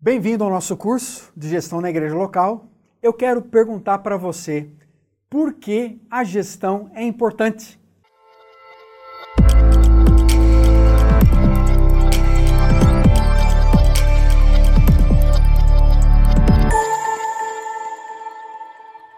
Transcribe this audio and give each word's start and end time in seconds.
Bem-vindo 0.00 0.44
ao 0.44 0.50
nosso 0.50 0.76
curso 0.76 1.32
de 1.36 1.48
gestão 1.48 1.80
na 1.80 1.90
igreja 1.90 2.14
local. 2.14 2.68
Eu 3.02 3.12
quero 3.12 3.42
perguntar 3.42 3.98
para 3.98 4.16
você 4.16 4.70
por 5.28 5.54
que 5.54 6.00
a 6.08 6.22
gestão 6.22 6.88
é 6.94 7.02
importante. 7.02 7.80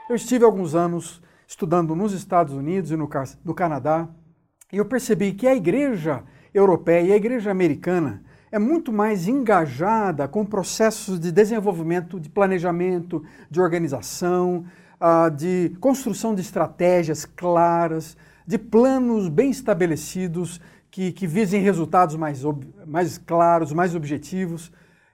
Eu 0.09 0.17
estive 0.17 0.47
alguns 0.47 0.75
anos 0.75 1.23
estudando 1.47 1.95
nos 1.95 2.15
Estados 2.15 2.55
Unidos 2.55 2.91
e 2.91 2.97
no, 2.97 3.07
no 3.45 3.55
Canadá 3.55 4.09
e 4.73 4.79
eu 4.79 4.87
percebi 4.87 5.35
que 5.35 5.47
a 5.47 5.55
igreja 5.55 6.25
europeia 6.55 7.03
e 7.03 7.13
a 7.13 7.17
igreja 7.17 7.51
americana 7.51 8.25
é 8.53 8.59
muito 8.59 8.93
mais 8.93 9.29
engajada 9.29 10.27
com 10.27 10.45
processos 10.45 11.21
de 11.21 11.31
desenvolvimento, 11.31 12.19
de 12.19 12.29
planejamento, 12.29 13.23
de 13.51 13.61
organização, 13.61 14.65
ah, 14.99 15.29
de 15.29 15.77
construção 15.81 16.35
de 16.35 16.41
estratégias 16.41 17.25
claras, 17.25 18.17
de 18.47 18.59
planos 18.59 19.29
bem 19.29 19.51
estabelecidos 19.51 20.61
que, 20.91 21.13
que 21.13 21.27
visem 21.27 21.63
resultados 21.63 22.17
mais, 22.17 22.43
mais 22.87 23.17
claros, 23.19 23.73
mais 23.73 23.95
objetivos. 23.95 24.73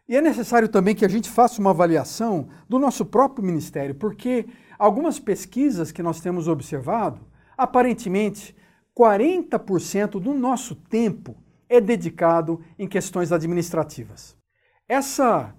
E 0.08 0.16
é 0.16 0.22
necessário 0.22 0.68
também 0.68 0.94
que 0.94 1.04
a 1.04 1.08
gente 1.08 1.28
faça 1.28 1.60
uma 1.60 1.70
avaliação 1.70 2.48
do 2.68 2.78
nosso 2.78 3.04
próprio 3.04 3.44
ministério, 3.44 3.94
porque 3.94 4.46
algumas 4.78 5.18
pesquisas 5.18 5.92
que 5.92 6.02
nós 6.02 6.20
temos 6.20 6.48
observado, 6.48 7.20
aparentemente 7.58 8.56
40% 8.96 10.12
do 10.20 10.32
nosso 10.32 10.74
tempo 10.74 11.36
é 11.68 11.80
dedicado 11.80 12.60
em 12.78 12.86
questões 12.86 13.32
administrativas. 13.32 14.36
Essa 14.88 15.54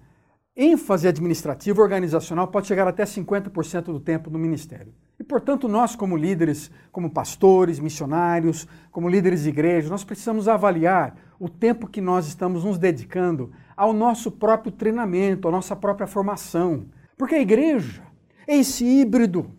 ênfase 0.56 1.06
administrativa 1.06 1.80
organizacional 1.80 2.48
pode 2.48 2.66
chegar 2.66 2.88
até 2.88 3.04
50% 3.04 3.84
do 3.84 4.00
tempo 4.00 4.28
no 4.28 4.38
ministério. 4.38 4.92
E, 5.18 5.24
portanto, 5.24 5.68
nós, 5.68 5.94
como 5.94 6.16
líderes, 6.16 6.70
como 6.90 7.10
pastores, 7.10 7.78
missionários, 7.78 8.66
como 8.90 9.08
líderes 9.08 9.42
de 9.42 9.48
igreja, 9.48 9.88
nós 9.88 10.04
precisamos 10.04 10.48
avaliar 10.48 11.16
o 11.38 11.48
tempo 11.48 11.88
que 11.88 12.00
nós 12.00 12.26
estamos 12.26 12.64
nos 12.64 12.78
dedicando 12.78 13.52
ao 13.76 13.92
nosso 13.92 14.30
próprio 14.30 14.72
treinamento, 14.72 15.46
à 15.46 15.50
nossa 15.50 15.76
própria 15.76 16.06
formação. 16.06 16.86
Porque 17.16 17.34
a 17.34 17.40
igreja 17.40 18.02
é 18.46 18.56
esse 18.56 18.84
híbrido 18.84 19.50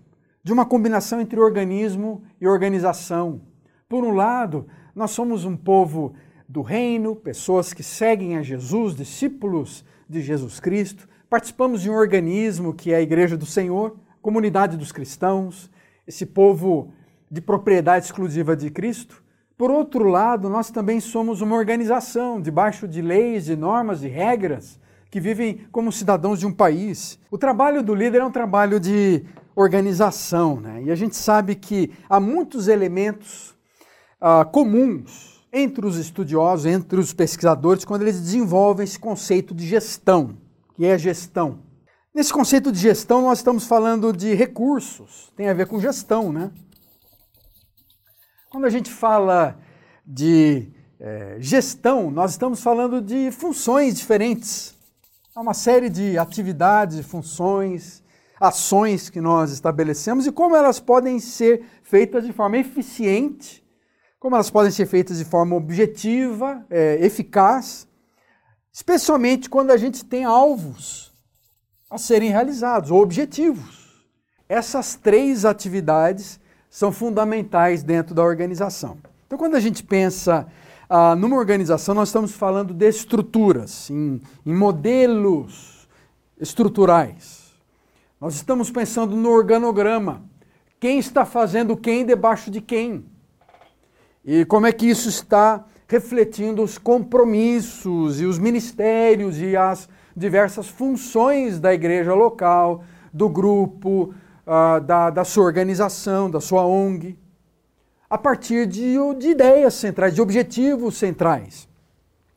de 0.44 0.52
uma 0.52 0.66
combinação 0.66 1.22
entre 1.22 1.40
organismo 1.40 2.24
e 2.40 2.48
organização. 2.48 3.42
Por 3.88 4.04
um 4.04 4.12
lado, 4.12 4.68
nós 4.96 5.12
somos 5.12 5.46
um 5.46 5.56
povo 5.56 6.14
do 6.50 6.64
reino, 6.64 7.16
pessoas 7.16 7.74
que 7.76 7.84
seguem 7.84 8.36
a 8.36 8.42
Jesus, 8.42 8.96
discípulos 8.96 9.86
de 10.10 10.20
Jesus 10.20 10.60
Cristo. 10.60 11.08
Participamos 11.30 11.84
de 11.84 11.92
um 11.92 11.94
organismo 11.94 12.74
que 12.74 12.92
é 12.92 12.96
a 12.96 13.02
Igreja 13.02 13.38
do 13.38 13.46
Senhor, 13.46 13.96
comunidade 14.20 14.76
dos 14.76 14.92
cristãos, 14.92 15.70
esse 16.08 16.26
povo 16.26 16.92
de 17.30 17.40
propriedade 17.40 18.06
exclusiva 18.06 18.56
de 18.56 18.72
Cristo. 18.72 19.22
Por 19.56 19.70
outro 19.70 20.06
lado, 20.06 20.50
nós 20.50 20.72
também 20.72 21.00
somos 21.00 21.40
uma 21.40 21.56
organização 21.56 22.42
debaixo 22.42 22.88
de 22.88 23.00
leis, 23.00 23.46
de 23.46 23.56
normas 23.56 24.04
e 24.04 24.08
regras 24.08 24.80
que 25.12 25.20
vivem 25.20 25.68
como 25.72 25.92
cidadãos 25.92 26.40
de 26.40 26.48
um 26.48 26.52
país. 26.52 27.20
O 27.30 27.38
trabalho 27.38 27.84
do 27.84 27.94
líder 27.94 28.22
é 28.22 28.26
um 28.26 28.32
trabalho 28.32 28.80
de 28.80 29.24
organização, 29.56 30.60
né? 30.60 30.84
E 30.84 30.92
a 30.92 30.96
gente 30.96 31.16
sabe 31.16 31.54
que 31.54 31.92
há 32.10 32.20
muitos 32.20 32.68
elementos 32.68 33.56
uh, 34.22 34.50
comuns 34.52 35.39
entre 35.52 35.86
os 35.86 35.98
estudiosos, 35.98 36.66
entre 36.66 37.00
os 37.00 37.14
pesquisadores, 37.14 37.84
quando 37.84 38.04
eles 38.04 38.20
desenvolvem 38.20 38.84
esse 38.84 39.00
conceito 39.00 39.54
de 39.54 39.66
gestão, 39.66 40.38
que 40.76 40.86
é 40.86 40.98
gestão. 40.98 41.60
Nesse 42.14 42.34
conceito 42.34 42.72
de 42.72 42.80
gestão, 42.80 43.22
nós 43.22 43.40
estamos 43.40 43.66
falando 43.66 44.12
de 44.12 44.34
recursos, 44.34 45.32
tem 45.36 45.50
a 45.50 45.54
ver 45.54 45.68
com 45.68 45.80
gestão, 45.80 46.32
né? 46.32 46.52
Quando 48.50 48.66
a 48.66 48.70
gente 48.70 48.92
fala 48.92 49.60
de 50.06 50.72
é, 51.00 51.38
gestão, 51.40 52.10
nós 52.10 52.32
estamos 52.32 52.62
falando 52.62 53.00
de 53.02 53.32
funções 53.32 53.96
diferentes. 53.96 54.76
Há 55.36 55.42
uma 55.42 55.54
série 55.54 55.88
de 55.88 56.18
atividades, 56.18 57.06
funções, 57.06 58.04
ações 58.40 59.10
que 59.10 59.22
nós 59.22 59.52
estabelecemos 59.52 60.26
e 60.26 60.32
como 60.32 60.56
elas 60.56 60.80
podem 60.80 61.20
ser 61.20 61.64
feitas 61.84 62.26
de 62.26 62.34
forma 62.34 62.58
eficiente 62.58 63.64
como 64.20 64.36
elas 64.36 64.50
podem 64.50 64.72
ser 64.72 64.86
feitas 64.86 65.18
de 65.18 65.26
forma 65.26 65.56
objetiva, 65.56 66.66
é, 66.70 66.98
eficaz, 67.06 67.88
especialmente 68.72 69.50
quando 69.50 69.72
a 69.72 69.78
gente 69.78 70.04
tem 70.04 70.26
alvos 70.26 71.14
a 71.90 71.98
serem 71.98 72.30
realizados, 72.30 72.92
ou 72.92 73.02
objetivos. 73.02 74.06
Essas 74.48 74.96
três 74.96 75.46
atividades 75.46 76.40
são 76.70 76.92
fundamentais 76.92 77.82
dentro 77.82 78.14
da 78.14 78.24
organização. 78.24 78.98
Então, 79.26 79.38
quando 79.38 79.56
a 79.56 79.60
gente 79.60 79.84
pensa 79.84 80.48
ah, 80.88 81.16
numa 81.16 81.38
organização, 81.38 81.96
nós 81.96 82.10
estamos 82.10 82.32
falando 82.32 82.74
de 82.74 82.88
estruturas, 82.88 83.90
em, 83.90 84.22
em 84.46 84.54
modelos 84.54 85.88
estruturais. 86.40 87.54
Nós 88.20 88.36
estamos 88.36 88.70
pensando 88.70 89.16
no 89.16 89.30
organograma. 89.30 90.24
Quem 90.80 91.00
está 91.00 91.26
fazendo 91.26 91.78
quem 91.78 92.06
debaixo 92.06 92.52
de 92.52 92.62
quem? 92.62 93.06
E 94.24 94.46
como 94.46 94.68
é 94.68 94.72
que 94.72 94.86
isso 94.86 95.10
está 95.10 95.66
refletindo 95.88 96.62
os 96.62 96.78
compromissos 96.78 98.22
e 98.22 98.26
os 98.26 98.38
ministérios 98.38 99.40
e 99.40 99.58
as 99.58 99.90
diversas 100.16 100.68
funções 100.68 101.60
da 101.60 101.74
igreja 101.74 102.14
local, 102.14 102.84
do 103.12 103.28
grupo, 103.28 104.14
uh, 104.46 104.82
da, 104.82 105.10
da 105.10 105.24
sua 105.24 105.46
organização, 105.46 106.30
da 106.30 106.40
sua 106.40 106.66
ONG, 106.66 107.18
a 108.10 108.18
partir 108.18 108.66
de, 108.66 108.96
de 109.18 109.30
ideias 109.30 109.74
centrais, 109.76 110.14
de 110.14 110.22
objetivos 110.22 110.98
centrais. 110.98 111.68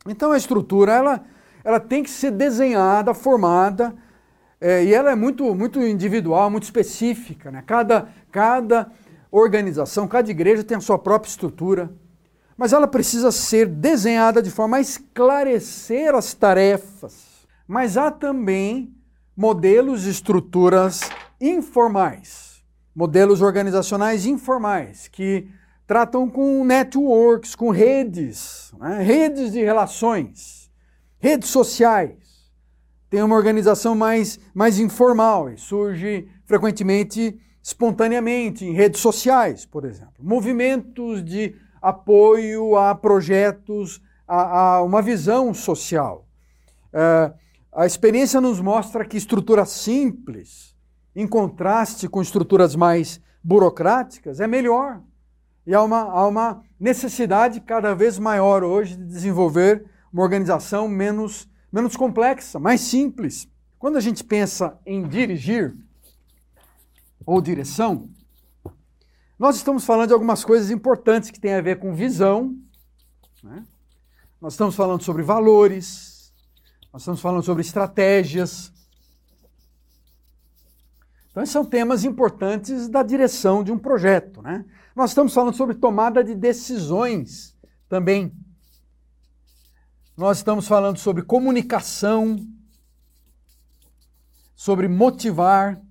Então 0.07 0.31
a 0.31 0.37
estrutura 0.37 0.93
ela, 0.93 1.23
ela 1.63 1.79
tem 1.79 2.03
que 2.03 2.09
ser 2.09 2.31
desenhada, 2.31 3.13
formada, 3.13 3.93
é, 4.59 4.83
e 4.83 4.93
ela 4.93 5.11
é 5.11 5.15
muito, 5.15 5.53
muito 5.53 5.81
individual, 5.81 6.49
muito 6.49 6.63
específica. 6.63 7.51
Né? 7.51 7.63
Cada, 7.65 8.07
cada 8.31 8.89
organização, 9.33 10.07
cada 10.07 10.29
igreja 10.29 10.63
tem 10.63 10.77
a 10.77 10.81
sua 10.81 10.99
própria 10.99 11.29
estrutura, 11.29 11.91
mas 12.55 12.71
ela 12.71 12.87
precisa 12.87 13.31
ser 13.31 13.65
desenhada 13.65 14.43
de 14.43 14.51
forma 14.51 14.77
a 14.77 14.81
esclarecer 14.81 16.13
as 16.13 16.35
tarefas. 16.35 17.47
Mas 17.67 17.97
há 17.97 18.11
também 18.11 18.95
modelos 19.35 20.05
e 20.05 20.11
estruturas 20.11 21.01
informais, 21.41 22.63
modelos 22.95 23.41
organizacionais 23.41 24.27
informais, 24.27 25.07
que 25.07 25.47
tratam 25.87 26.29
com 26.29 26.63
networks, 26.63 27.55
com 27.55 27.71
redes, 27.71 28.71
né? 28.79 29.01
redes 29.01 29.51
de 29.51 29.63
relações, 29.63 30.69
redes 31.17 31.49
sociais. 31.49 32.13
Tem 33.09 33.23
uma 33.23 33.35
organização 33.35 33.95
mais, 33.95 34.39
mais 34.53 34.77
informal 34.77 35.49
e 35.49 35.57
surge 35.57 36.27
frequentemente 36.45 37.39
espontaneamente 37.63 38.65
em 38.65 38.73
redes 38.73 38.99
sociais, 38.99 39.65
por 39.65 39.85
exemplo. 39.85 40.15
Movimentos 40.19 41.23
de 41.23 41.55
apoio 41.81 42.75
a 42.75 42.93
projetos, 42.93 44.01
a, 44.27 44.75
a 44.75 44.83
uma 44.83 45.01
visão 45.01 45.53
social. 45.53 46.27
É, 46.91 47.33
a 47.71 47.85
experiência 47.85 48.41
nos 48.41 48.59
mostra 48.59 49.05
que 49.05 49.15
estruturas 49.15 49.69
simples, 49.69 50.75
em 51.15 51.25
contraste 51.25 52.09
com 52.09 52.21
estruturas 52.21 52.75
mais 52.75 53.21
burocráticas, 53.41 54.41
é 54.41 54.47
melhor. 54.47 55.01
E 55.65 55.73
há 55.73 55.81
uma, 55.81 56.01
há 56.01 56.27
uma 56.27 56.61
necessidade 56.77 57.61
cada 57.61 57.95
vez 57.95 58.19
maior 58.19 58.63
hoje 58.63 58.97
de 58.97 59.05
desenvolver 59.05 59.85
uma 60.11 60.21
organização 60.21 60.87
menos, 60.87 61.49
menos 61.71 61.95
complexa, 61.95 62.59
mais 62.59 62.81
simples. 62.81 63.47
Quando 63.79 63.97
a 63.97 64.01
gente 64.01 64.23
pensa 64.23 64.77
em 64.85 65.07
dirigir, 65.07 65.75
ou 67.25 67.41
direção, 67.41 68.09
nós 69.37 69.55
estamos 69.55 69.85
falando 69.85 70.07
de 70.07 70.13
algumas 70.13 70.45
coisas 70.45 70.71
importantes 70.71 71.29
que 71.29 71.39
têm 71.39 71.53
a 71.53 71.61
ver 71.61 71.79
com 71.79 71.93
visão, 71.93 72.55
né? 73.43 73.65
nós 74.39 74.53
estamos 74.53 74.75
falando 74.75 75.01
sobre 75.01 75.23
valores, 75.23 76.33
nós 76.91 77.01
estamos 77.01 77.19
falando 77.19 77.43
sobre 77.43 77.61
estratégias. 77.61 78.71
Então, 81.31 81.41
esses 81.41 81.51
são 81.51 81.65
temas 81.65 82.03
importantes 82.03 82.87
da 82.87 83.01
direção 83.01 83.63
de 83.63 83.71
um 83.71 83.77
projeto. 83.77 84.41
Né? 84.41 84.63
Nós 84.95 85.09
estamos 85.09 85.33
falando 85.33 85.55
sobre 85.55 85.75
tomada 85.75 86.23
de 86.23 86.35
decisões 86.35 87.57
também. 87.89 88.31
Nós 90.15 90.37
estamos 90.37 90.67
falando 90.67 90.99
sobre 90.99 91.23
comunicação, 91.23 92.37
sobre 94.55 94.87
motivar, 94.87 95.81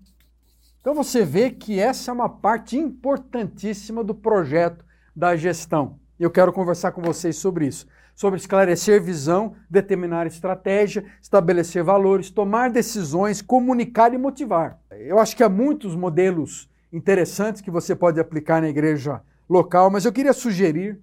então 0.82 0.94
você 0.94 1.24
vê 1.24 1.48
que 1.48 1.78
essa 1.78 2.10
é 2.10 2.14
uma 2.14 2.28
parte 2.28 2.76
importantíssima 2.76 4.02
do 4.02 4.12
projeto 4.12 4.84
da 5.14 5.36
gestão. 5.36 5.96
Eu 6.18 6.28
quero 6.28 6.52
conversar 6.52 6.90
com 6.90 7.00
vocês 7.00 7.36
sobre 7.36 7.66
isso. 7.66 7.86
sobre 8.14 8.38
esclarecer 8.38 9.02
visão, 9.02 9.54
determinar 9.70 10.26
estratégia, 10.26 11.04
estabelecer 11.20 11.82
valores, 11.82 12.30
tomar 12.30 12.70
decisões, 12.70 13.40
comunicar 13.40 14.12
e 14.12 14.18
motivar. 14.18 14.78
Eu 14.90 15.18
acho 15.18 15.34
que 15.34 15.42
há 15.42 15.48
muitos 15.48 15.96
modelos 15.96 16.68
interessantes 16.92 17.62
que 17.62 17.70
você 17.70 17.96
pode 17.96 18.20
aplicar 18.20 18.60
na 18.60 18.68
igreja 18.68 19.22
local, 19.48 19.90
mas 19.90 20.04
eu 20.04 20.12
queria 20.12 20.34
sugerir, 20.34 21.00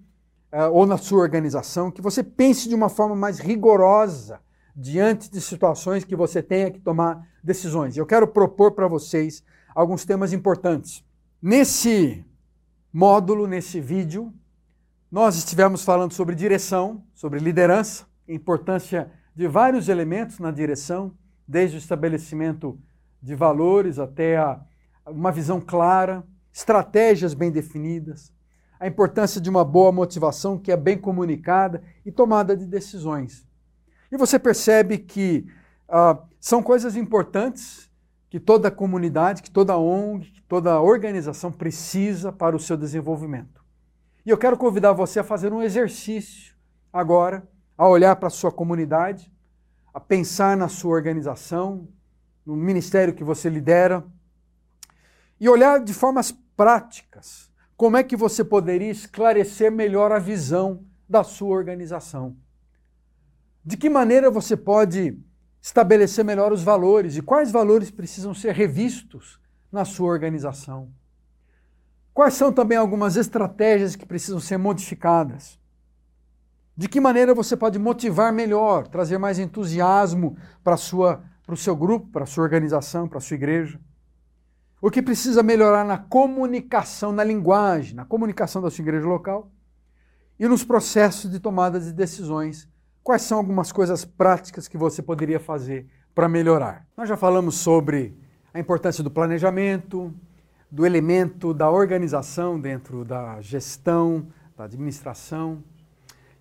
uh, 0.54 0.72
ou 0.72 0.86
na 0.86 0.98
sua 0.98 1.20
organização, 1.20 1.90
que 1.90 2.02
você 2.02 2.22
pense 2.24 2.70
de 2.70 2.76
uma 2.76 2.90
forma 2.90 3.16
mais 3.16 3.40
rigorosa 3.40 4.40
diante 4.76 5.32
de 5.32 5.42
situações 5.42 6.04
que 6.04 6.16
você 6.16 6.44
tenha 6.44 6.70
que 6.70 6.80
tomar 6.80 7.28
decisões. 7.44 7.98
Eu 7.98 8.06
quero 8.06 8.28
propor 8.28 8.74
para 8.74 8.88
vocês 8.88 9.44
alguns 9.74 10.06
temas 10.06 10.34
importantes. 10.34 11.04
Nesse 11.42 12.26
módulo, 12.92 13.48
nesse 13.48 13.80
vídeo, 13.80 14.34
nós 15.12 15.36
estivemos 15.36 15.84
falando 15.84 16.14
sobre 16.14 16.36
direção, 16.36 17.04
sobre 17.14 17.40
liderança, 17.40 18.06
importância 18.28 19.12
de 19.36 19.48
vários 19.48 19.90
elementos 19.90 20.40
na 20.40 20.52
direção, 20.52 21.14
desde 21.48 21.78
o 21.78 21.80
estabelecimento 21.80 22.80
de 23.22 23.36
valores 23.36 23.98
até 23.98 24.38
a, 24.38 24.62
uma 25.08 25.32
visão 25.32 25.60
clara, 25.60 26.24
estratégias 26.54 27.34
bem 27.34 27.52
definidas, 27.52 28.34
a 28.80 28.88
importância 28.88 29.42
de 29.42 29.50
uma 29.50 29.66
boa 29.66 29.92
motivação 29.92 30.58
que 30.58 30.72
é 30.72 30.78
bem 30.78 30.98
comunicada 30.98 31.82
e 32.06 32.12
tomada 32.12 32.56
de 32.56 32.66
decisões. 32.66 33.46
E 34.12 34.18
você 34.18 34.40
percebe 34.40 34.98
que 34.98 35.48
ah, 35.88 36.20
são 36.40 36.64
coisas 36.64 36.96
importantes 36.96 37.89
que 38.30 38.40
toda 38.40 38.70
comunidade, 38.70 39.42
que 39.42 39.50
toda 39.50 39.78
ONG, 39.78 40.32
que 40.32 40.42
toda 40.44 40.80
organização 40.80 41.52
precisa 41.52 42.32
para 42.32 42.56
o 42.56 42.60
seu 42.60 42.78
desenvolvimento. 42.78 43.64
E 44.26 44.30
eu 44.30 44.38
quero 44.38 44.58
convidar 44.58 44.94
você 44.94 45.20
a 45.20 45.24
fazer 45.24 45.52
um 45.52 45.62
exercício 45.64 46.56
agora, 46.94 47.48
a 47.78 47.88
olhar 47.88 48.16
para 48.18 48.28
a 48.28 48.32
sua 48.32 48.52
comunidade, 48.52 49.32
a 49.94 50.00
pensar 50.00 50.56
na 50.56 50.68
sua 50.68 50.92
organização, 50.92 51.88
no 52.46 52.56
ministério 52.56 53.14
que 53.14 53.24
você 53.24 53.50
lidera, 53.50 54.06
e 55.40 55.50
olhar 55.50 55.80
de 55.80 55.94
formas 55.94 56.32
práticas 56.56 57.50
como 57.76 57.96
é 57.96 58.04
que 58.04 58.18
você 58.18 58.44
poderia 58.44 58.92
esclarecer 58.92 59.72
melhor 59.72 60.12
a 60.12 60.20
visão 60.20 60.86
da 61.08 61.24
sua 61.24 61.56
organização. 61.56 62.36
De 63.64 63.78
que 63.78 63.90
maneira 63.90 64.30
você 64.30 64.58
pode 64.58 65.18
estabelecer 65.62 66.24
melhor 66.24 66.52
os 66.52 66.64
valores 66.64 67.18
e 67.18 67.22
quais 67.22 67.52
valores 67.52 67.92
precisam 67.92 68.34
ser 68.34 68.54
revistos 68.54 69.40
na 69.72 69.86
sua 69.86 70.10
organização. 70.10 70.90
Quais 72.14 72.34
são 72.34 72.52
também 72.52 72.78
algumas 72.78 73.16
estratégias 73.16 73.96
que 73.96 74.06
precisam 74.06 74.40
ser 74.40 74.58
modificadas? 74.58 75.60
De 76.76 76.88
que 76.88 77.00
maneira 77.00 77.34
você 77.34 77.58
pode 77.58 77.78
motivar 77.78 78.32
melhor, 78.32 78.88
trazer 78.88 79.18
mais 79.18 79.38
entusiasmo 79.38 80.38
para, 80.64 80.78
sua, 80.78 81.24
para 81.46 81.54
o 81.54 81.58
seu 81.58 81.76
grupo, 81.76 82.08
para 82.08 82.24
a 82.24 82.28
sua 82.28 82.44
organização, 82.44 83.08
para 83.08 83.18
a 83.18 83.22
sua 83.22 83.36
igreja? 83.36 83.80
O 84.82 84.90
que 84.90 85.02
precisa 85.02 85.44
melhorar 85.44 85.84
na 85.84 85.98
comunicação, 85.98 87.12
na 87.12 87.24
linguagem, 87.24 87.96
na 87.96 88.06
comunicação 88.06 88.62
da 88.62 88.72
sua 88.72 88.82
igreja 88.82 89.06
local 89.06 89.52
e 90.40 90.48
nos 90.48 90.64
processos 90.64 91.30
de 91.30 91.40
tomada 91.40 91.80
de 91.80 91.92
decisões. 91.92 92.68
Quais 93.04 93.22
são 93.22 93.38
algumas 93.38 93.72
coisas 93.72 94.06
práticas 94.06 94.68
que 94.68 94.78
você 94.78 95.02
poderia 95.02 95.40
fazer 95.40 95.88
para 96.14 96.30
melhorar? 96.30 96.86
Nós 96.96 97.08
já 97.08 97.18
falamos 97.18 97.56
sobre 97.56 98.18
a 98.54 98.60
importância 98.60 99.04
do 99.04 99.10
planejamento, 99.10 100.14
do 100.70 100.86
elemento 100.86 101.54
da 101.54 101.70
organização 101.70 102.60
dentro 102.60 103.04
da 103.04 103.42
gestão, 103.42 104.28
da 104.56 104.66
administração. 104.66 105.64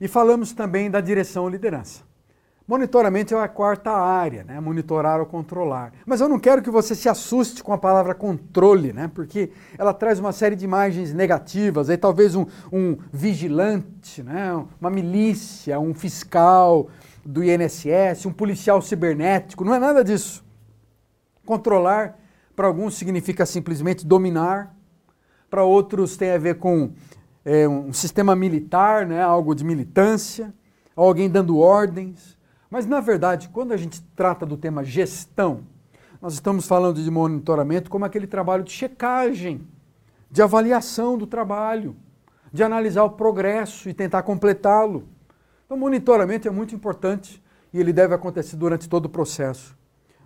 E 0.00 0.06
falamos 0.06 0.52
também 0.52 0.90
da 0.90 1.00
direção 1.00 1.44
ou 1.44 1.49
liderança. 1.49 2.02
Monitoramento 2.68 3.34
é 3.34 3.42
a 3.42 3.48
quarta 3.48 3.90
área, 3.90 4.44
né? 4.44 4.60
monitorar 4.60 5.20
ou 5.20 5.24
controlar. 5.24 5.90
Mas 6.04 6.20
eu 6.20 6.28
não 6.28 6.38
quero 6.38 6.60
que 6.60 6.70
você 6.70 6.94
se 6.94 7.08
assuste 7.08 7.64
com 7.64 7.72
a 7.72 7.78
palavra 7.78 8.14
controle, 8.14 8.92
né? 8.92 9.10
porque 9.14 9.50
ela 9.78 9.94
traz 9.94 10.20
uma 10.20 10.32
série 10.32 10.54
de 10.54 10.66
imagens 10.66 11.14
negativas, 11.14 11.88
aí 11.88 11.96
talvez 11.96 12.34
um, 12.34 12.44
um 12.70 12.98
vigilante, 13.10 14.22
né? 14.22 14.52
uma 14.78 14.90
milícia, 14.90 15.80
um 15.80 15.94
fiscal 15.94 16.90
do 17.24 17.42
INSS, 17.42 18.26
um 18.26 18.32
policial 18.32 18.82
cibernético, 18.82 19.64
não 19.64 19.74
é 19.74 19.78
nada 19.78 20.04
disso. 20.04 20.44
Controlar 21.46 22.18
para 22.54 22.66
alguns 22.66 22.98
significa 22.98 23.46
simplesmente 23.46 24.06
dominar, 24.06 24.76
para 25.48 25.64
outros 25.64 26.18
tem 26.18 26.32
a 26.32 26.38
ver 26.38 26.58
com 26.58 26.92
é, 27.46 27.66
um 27.66 27.94
sistema 27.94 28.36
militar, 28.36 29.06
né, 29.06 29.22
algo 29.22 29.54
de 29.54 29.64
militância, 29.64 30.52
alguém 30.94 31.30
dando 31.30 31.56
ordens. 31.56 32.36
Mas, 32.70 32.86
na 32.86 33.00
verdade, 33.00 33.48
quando 33.48 33.72
a 33.72 33.76
gente 33.76 34.02
trata 34.14 34.44
do 34.44 34.56
tema 34.56 34.84
gestão, 34.84 35.60
nós 36.20 36.34
estamos 36.34 36.66
falando 36.66 37.02
de 37.02 37.10
monitoramento 37.10 37.90
como 37.90 38.04
aquele 38.04 38.26
trabalho 38.26 38.64
de 38.64 38.72
checagem, 38.72 39.66
de 40.30 40.42
avaliação 40.42 41.16
do 41.16 41.26
trabalho, 41.26 41.96
de 42.52 42.62
analisar 42.62 43.04
o 43.04 43.10
progresso 43.10 43.88
e 43.88 43.94
tentar 43.94 44.22
completá-lo. 44.22 45.08
Então, 45.64 45.76
monitoramento 45.76 46.46
é 46.46 46.50
muito 46.50 46.74
importante 46.74 47.42
e 47.72 47.80
ele 47.80 47.92
deve 47.92 48.14
acontecer 48.14 48.56
durante 48.56 48.88
todo 48.88 49.06
o 49.06 49.10
processo. 49.10 49.76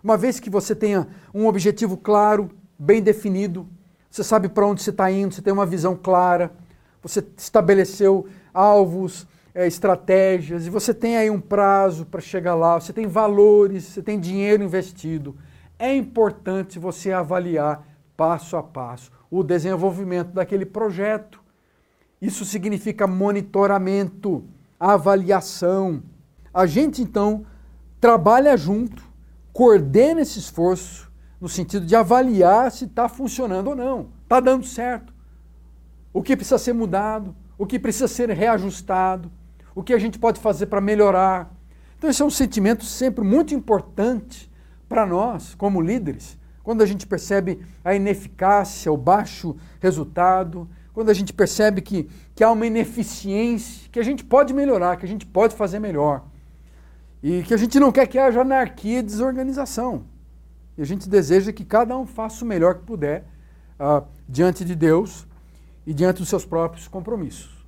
Uma 0.03 0.17
vez 0.17 0.41
que 0.41 0.51
você 0.51 0.75
tenha 0.75 1.07
um 1.33 1.47
objetivo 1.47 1.97
claro, 1.97 2.51
bem 2.77 3.01
definido, 3.01 3.69
você 4.11 4.25
sabe 4.25 4.49
para 4.49 4.67
onde 4.67 4.83
você 4.83 4.91
está 4.91 5.11
indo, 5.11 5.35
você 5.35 5.43
tem 5.43 5.53
uma 5.53 5.65
visão 5.65 5.97
clara, 5.97 6.53
você 7.01 7.25
estabeleceu 7.37 8.27
alvos, 8.53 9.27
é, 9.55 9.67
estratégias, 9.67 10.67
e 10.67 10.71
você 10.71 10.95
tem 10.95 11.17
aí 11.17 11.31
um 11.31 11.41
prazo 11.41 12.07
para 12.07 12.21
chegar 12.21 12.55
lá, 12.55 12.81
você 12.81 12.93
tem 12.93 13.07
valores, 13.07 13.85
você 13.85 14.03
tem 14.03 14.19
dinheiro 14.19 14.63
investido. 14.63 15.37
É 15.79 15.95
importante 15.95 16.79
você 16.79 17.13
avaliar 17.13 17.87
passo 18.17 18.57
a 18.57 18.63
passo 18.63 19.11
o 19.31 19.43
desenvolvimento 19.43 20.29
daquele 20.33 20.67
projeto. 20.67 21.41
Isso 22.21 22.45
significa 22.45 23.07
monitoramento, 23.07 24.45
avaliação. 24.79 26.03
A 26.53 26.67
gente 26.67 27.01
então 27.01 27.47
trabalha 27.99 28.55
junto 28.57 29.03
coordena 29.53 30.21
esse 30.21 30.39
esforço 30.39 31.11
no 31.41 31.49
sentido 31.49 31.87
de 31.87 31.97
avaliar 31.97 32.71
se 32.71 32.85
está 32.85 33.09
funcionando 33.09 33.69
ou 33.69 33.77
não, 33.77 34.09
está 34.23 34.39
dando 34.39 34.67
certo. 34.67 35.13
O 36.13 36.23
que 36.23 36.37
precisa 36.37 36.59
ser 36.59 36.75
mudado, 36.75 37.35
o 37.57 37.67
que 37.67 37.79
precisa 37.79 38.07
ser 38.07 38.31
reajustado, 38.31 39.33
o 39.75 39.83
que 39.83 39.93
a 39.93 39.99
gente 39.99 40.19
pode 40.19 40.41
fazer 40.41 40.67
para 40.67 40.81
melhorar. 40.81 41.55
Então, 41.97 42.11
esse 42.11 42.23
é 42.23 42.25
um 42.25 42.31
sentimento 42.31 42.85
sempre 42.85 43.25
muito 43.25 43.55
importante 43.55 44.51
para 44.89 45.07
nós, 45.07 45.55
como 45.55 45.81
líderes, 45.81 46.39
quando 46.63 46.83
a 46.83 46.87
gente 46.87 47.07
percebe 47.07 47.61
a 47.85 47.95
ineficácia, 47.95 48.93
o 48.93 48.97
baixo 48.97 49.57
resultado, 49.81 50.69
quando 50.93 51.11
a 51.11 51.15
gente 51.15 51.33
percebe 51.33 51.81
que, 51.81 52.09
que 52.35 52.45
há 52.45 52.51
uma 52.51 52.67
ineficiência, 52.67 53.89
que 53.91 53.99
a 53.99 54.03
gente 54.03 54.25
pode 54.25 54.53
melhorar, 54.53 54.97
que 54.97 55.07
a 55.07 55.09
gente 55.09 55.25
pode 55.25 55.55
fazer 55.55 55.79
melhor. 55.79 56.25
E 57.23 57.43
que 57.43 57.55
a 57.55 57.57
gente 57.57 57.79
não 57.81 57.91
quer 57.91 58.07
que 58.07 58.19
haja 58.19 58.41
anarquia 58.41 58.99
e 58.99 59.03
desorganização. 59.03 60.05
E 60.77 60.83
a 60.83 60.85
gente 60.85 61.09
deseja 61.09 61.53
que 61.53 61.65
cada 61.65 61.97
um 61.97 62.07
faça 62.07 62.45
o 62.45 62.49
melhor 62.49 62.75
que 62.75 62.83
puder 62.83 63.25
uh, 63.79 64.07
diante 64.29 64.65
de 64.65 64.75
Deus 64.75 65.27
e 65.87 65.95
diante 65.95 66.19
dos 66.19 66.29
seus 66.29 66.45
próprios 66.45 66.89
compromissos. 66.89 67.62